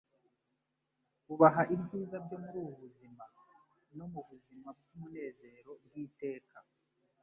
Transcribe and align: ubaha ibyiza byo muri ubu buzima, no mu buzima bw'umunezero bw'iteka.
ubaha 1.33 1.61
ibyiza 1.75 2.17
byo 2.25 2.37
muri 2.43 2.57
ubu 2.61 2.73
buzima, 2.81 3.23
no 3.97 4.05
mu 4.13 4.21
buzima 4.29 4.67
bw'umunezero 4.77 5.71
bw'iteka. 5.83 6.57